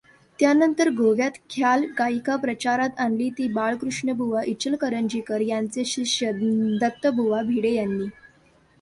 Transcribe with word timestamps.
त्यानंतर 0.39 0.89
गोव्यात 0.89 1.31
ख्याल 1.49 1.83
गायकी 1.99 2.37
प्रचारात 2.41 2.99
आणली 2.99 3.29
ती 3.29 3.47
बाळकृष्णबुवा 3.53 4.41
इचलकरंजीकर 4.47 5.41
यांचे 5.41 5.85
शिष्य 5.85 6.31
दत्तुबुवा 6.81 7.41
भिडे 7.43 7.73
यांनी. 7.73 8.07